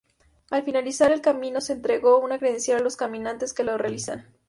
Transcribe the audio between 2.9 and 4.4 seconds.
caminantes que lo realizan.